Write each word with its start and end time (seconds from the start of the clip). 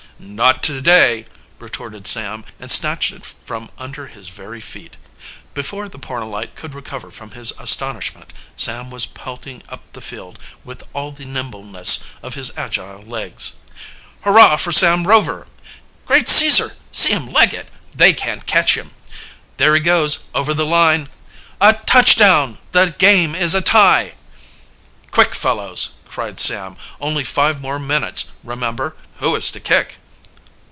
"Not 0.23 0.61
today!" 0.61 1.25
retorted 1.57 2.05
Sam, 2.05 2.45
and 2.59 2.71
snatched 2.71 3.11
it 3.11 3.25
from 3.43 3.71
under 3.79 4.05
his 4.05 4.29
very 4.29 4.61
feet. 4.61 4.95
Before 5.55 5.89
the 5.89 5.97
Pornellite 5.97 6.53
could 6.53 6.75
recover 6.75 7.09
from 7.09 7.31
his 7.31 7.49
astonishment, 7.57 8.31
Sam 8.55 8.91
was 8.91 9.07
pelting 9.07 9.63
up 9.69 9.81
the 9.93 9.99
field 10.01 10.37
with 10.63 10.83
all 10.93 11.11
the 11.11 11.25
nimbleness 11.25 12.03
of 12.21 12.35
his 12.35 12.55
agile 12.55 13.01
legs. 13.01 13.53
"Hurrah 14.21 14.57
for 14.57 14.71
Sam 14.71 15.07
Rover!" 15.07 15.47
"Great 16.05 16.29
Caesar! 16.29 16.75
see 16.91 17.09
him 17.13 17.33
leg 17.33 17.55
it! 17.55 17.69
They 17.95 18.13
can't 18.13 18.45
catch 18.45 18.77
him!" 18.77 18.91
"There 19.57 19.73
he 19.73 19.81
goes 19.81 20.25
over 20.35 20.53
the 20.53 20.67
line!" 20.67 21.09
"A 21.59 21.73
touchdown! 21.87 22.59
The 22.73 22.93
game 22.99 23.33
is 23.33 23.55
a 23.55 23.61
tie!" 23.61 24.13
"Quick, 25.09 25.33
fellows!" 25.33 25.93
cried 26.07 26.39
Sam. 26.39 26.77
"Only 26.99 27.23
five 27.23 27.59
more 27.59 27.79
minutes, 27.79 28.25
remember. 28.43 28.95
Who 29.15 29.35
is 29.35 29.49
to 29.49 29.59
kick?" 29.59 29.97